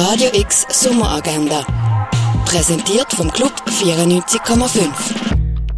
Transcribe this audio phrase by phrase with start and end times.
[0.00, 1.66] Radio X Sommeragenda.
[2.44, 4.92] Präsentiert vom Club 94,5.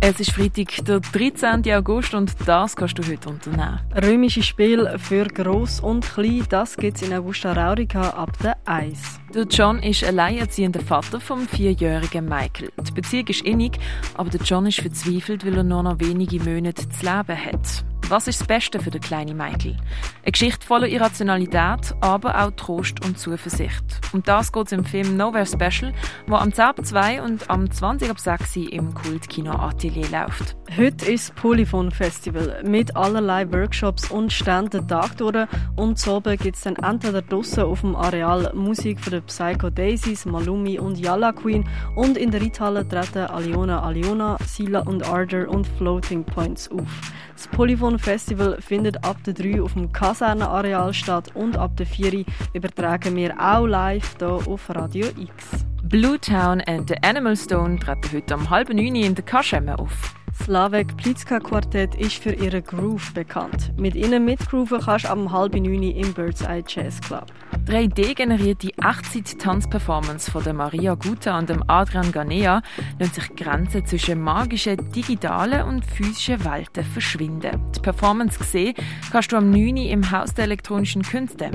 [0.02, 1.62] Es ist Freitag, der 13.
[1.72, 3.80] August und das kannst du heute unternehmen.
[3.96, 9.18] Römische Spiel für Gross und Klein, das gibt es in Augusta Raurica ab der Eis.
[9.34, 12.72] Der John ist alleinerziehender Vater vom vierjährigen Michael.
[12.78, 13.78] Die Beziehung ist innig,
[14.18, 17.84] aber der John ist verzweifelt, weil er nur noch wenige Monate zu leben hat.
[18.10, 19.76] Was ist das Beste für den kleinen Michael?
[20.24, 23.84] Eine Geschichte voller Irrationalität, aber auch Trost und Zuversicht.
[24.12, 25.92] Und das geht im Film Nowhere Special,
[26.26, 30.56] wo am 10 ab 2 und am 20 ab 6 im Kultkino Atelier läuft.
[30.76, 35.46] Heute ist Polyphon Festival mit allerlei Workshops und Ständen Tag durch.
[35.76, 40.26] Und so gibt es dann entweder draussen auf dem Areal Musik von den Psycho Daisies,
[40.26, 45.68] Malumi und Yalla Queen und in der Reithalle treten Aliona Aliona, Sila und Ardor und
[45.78, 46.88] Floating Points auf.
[47.36, 52.24] Das Polyphon Festival findet ab der 3 auf dem Kasernenareal statt und ab der 4
[52.54, 55.66] übertragen wir auch live hier auf Radio X.
[55.84, 60.14] Blue Town and the Animal Stone treten heute um halb neun in der Kaschemme auf.
[60.42, 63.72] Slavek Plitzka Quartett ist für ihren Groove bekannt.
[63.76, 67.26] Mit ihnen mitgrooven kannst du am halb neun im Bird's Eye Jazz Club.
[67.70, 72.62] 3D-generierte Echtzeit-Tanzperformance von der Maria Guta und dem Adrian Ganea
[72.98, 77.70] lassen sich Grenzen zwischen magischen, digitalen und physischen Welten verschwinden.
[77.76, 78.74] Die Performance gesehen
[79.12, 79.76] kannst du am 9.
[79.76, 81.52] im Haus der elektronischen Künste.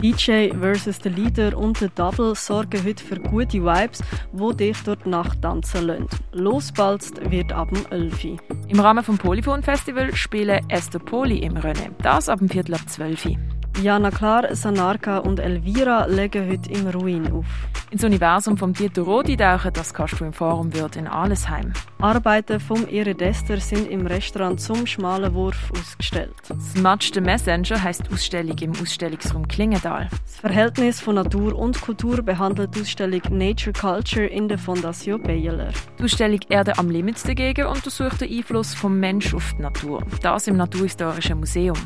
[0.00, 4.00] DJ versus der Leader und der Double sorgen heute für gute Vibes,
[4.32, 6.06] die dich dort Nacht tanzen lassen.
[6.30, 8.38] Losbalzt wird ab dem 11.
[8.68, 11.96] Im Rahmen des Polyphon Festival spielen Esther Poli im Rennen.
[12.00, 13.51] Das ab dem Viertel ab 12.
[13.80, 17.46] Jana Klar, Sanarka und Elvira legen heute im Ruin auf.
[17.90, 21.72] Ins Universum vom Dieter Rodi tauchen, das kannst du im Forum Wirt in Allesheim.
[22.00, 26.34] Arbeiten vom Iridester sind im Restaurant zum schmalen Wurf ausgestellt.
[26.74, 30.08] Smudge the Messenger heisst Ausstellung im Ausstellungsraum Klingendal.
[30.10, 35.68] Das Verhältnis von Natur und Kultur behandelt die Ausstellung Nature Culture in der Fondation Baylor.
[35.98, 40.02] Die Ausstellung Erde am Limit dagegen untersucht den Einfluss vom Mensch auf die Natur.
[40.22, 41.76] Das im Naturhistorischen Museum.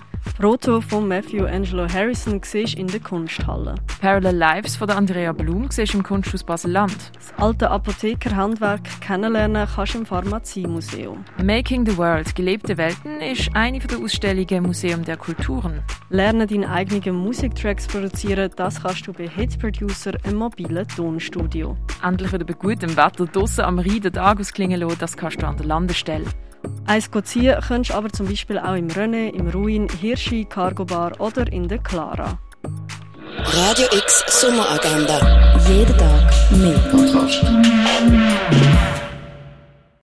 [0.41, 3.75] Foto von Matthew Angelo Harrison siehst in der Kunsthalle.
[4.01, 7.13] Parallel Lives von Andrea Blum siehst im Kunsthaus Basel-Land.
[7.15, 11.25] Das alte Apothekerhandwerk kennenlernen kannst du im Pharmaziemuseum.
[11.43, 15.83] Making the World– Gelebte Welten ist eine der Ausstellungen im Museum der Kulturen.
[16.09, 21.77] Lernen deine eigenen Musiktracks produzieren, das kannst du bei Hit Producer, einem mobilen Tonstudio.
[22.03, 25.47] Endlich wieder bei gutem Wetter draussen am Rhein den Tag ausklingen lassen, das kannst du
[25.47, 26.27] an der Landestelle.
[26.87, 31.13] Eins ziehen kannst du aber zum Beispiel auch im René, im Ruin, Hirschi, Cargo Bar
[31.19, 32.39] oder in der Clara.
[33.39, 35.59] Radio X Sommeragenda.
[35.69, 36.79] Jeden Tag mehr.
[36.91, 37.45] Kontrast.